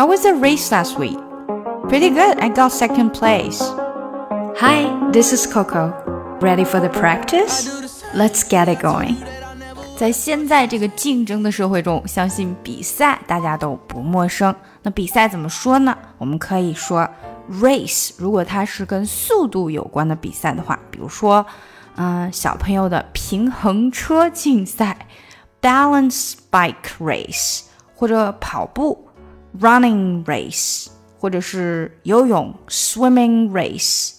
[0.00, 1.18] How was the race last week?
[1.90, 2.40] Pretty good.
[2.40, 3.60] I got second place.
[4.56, 5.92] Hi, this is Coco.
[6.40, 7.68] Ready for the practice?
[8.14, 9.16] Let's get it going.
[9.98, 14.56] 在现在这个竞争的社会中，相信比赛大家都不陌生。
[14.82, 15.94] 那比赛怎么说呢？
[16.16, 17.06] 我们可以说
[17.60, 18.12] race。
[18.16, 21.44] 如果它是跟速度有关的比赛的话，比如说，
[21.96, 24.96] 嗯，小朋友的平衡车竞赛
[25.60, 27.64] （balance bike race）
[27.94, 29.06] 或者跑步。
[29.58, 30.88] Running race，
[31.18, 34.12] 或者是游泳 swimming race。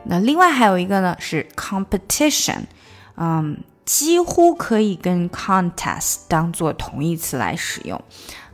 [0.04, 2.64] 那另外还有一个呢是 competition，
[3.16, 3.58] 嗯。
[3.88, 8.00] 几乎可以跟 contest 当做同义词来使用，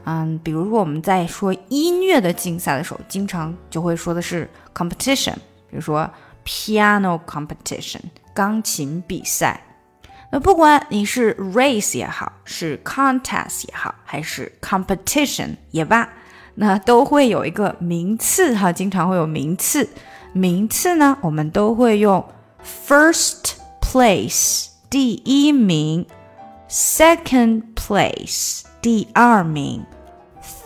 [0.06, 5.34] 嗯，比如说我们在说音乐的竞赛的时候，经常就会说的是 competition，
[5.68, 6.08] 比如说
[6.46, 8.00] piano competition
[8.32, 9.60] 钢琴比赛。
[10.32, 16.08] 那不管你是 race 也好，是 contest 也好，还是 competition 也罢，
[16.54, 19.90] 那都会有一个名次哈，经常会有名次。
[20.32, 22.24] 名次呢，我们都会用
[22.88, 24.73] first place。
[24.94, 26.06] 第一名
[26.70, 29.84] ，second place，第二名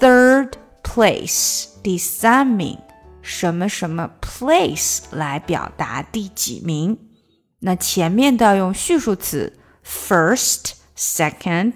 [0.02, 0.52] ，third
[0.84, 2.78] place，第三名，
[3.22, 6.98] 什么什么 place 来表达第几名？
[7.60, 11.76] 那前面都要用序数词，first、second、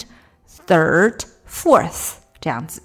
[0.68, 2.84] third、fourth 这样子。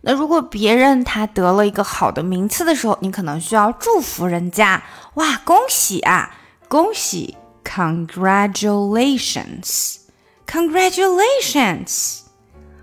[0.00, 4.82] 那如果别人他得了一个好的名次的时候，你可能需要祝福人家，
[5.16, 6.34] 哇，恭喜啊，
[6.68, 7.36] 恭喜
[7.67, 9.97] ！Congratulations!
[10.45, 12.19] Congratulations!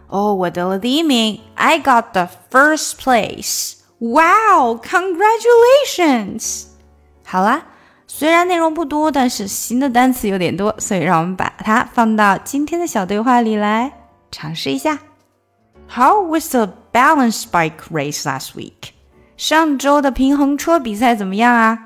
[0.08, 3.76] 哦，我得了第一名，I got the first place.
[3.98, 4.80] Wow!
[4.82, 6.64] Congratulations!
[7.24, 7.66] 好啦，
[8.06, 13.92] 虽然内容不多，但是新的单词有点多，所以让我们把它放到今天的小对话里来
[14.32, 14.98] 尝试一下。
[15.88, 18.90] How was the balance bike race last week?
[19.36, 21.83] 上周的平衡车比赛怎么样啊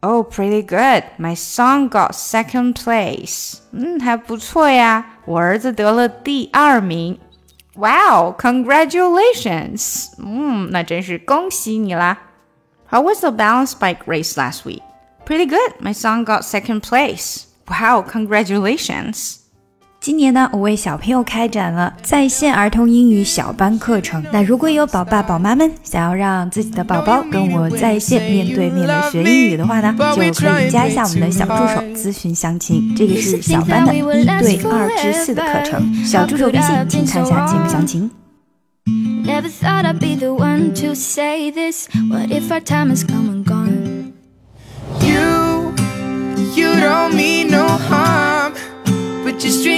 [0.00, 1.04] ？Oh, pretty good.
[1.18, 3.58] My son got second place.
[3.72, 5.18] 嗯，还不错呀。
[5.24, 7.18] 我儿子得了第二名。
[7.76, 10.12] Wow, congratulations.
[10.18, 12.18] 嗯，那真是恭喜你啦。
[12.90, 14.82] How was the balance bike race last week?
[15.26, 15.80] Pretty good.
[15.80, 17.44] My son got second place.
[17.66, 19.38] Wow, congratulations.
[20.01, 24.23] 今年呢，我为小朋友开展了在线儿童英语小班课程。
[24.31, 32.95] 那如果有宝爸宝妈们想要让自己的宝宝跟我在线面对面的学英语的话呢，就可以加一下我们的小助手咨询详情。
[32.95, 38.09] 这个是小班的一对二至四的课程，小助手微信，请看一下节目详情。
[38.87, 41.89] Never thought I'd be the one to say this.
[42.09, 44.13] What if our time is come and gone?
[45.01, 45.73] You,
[46.55, 48.53] you don't mean no harm,
[49.25, 49.68] but just.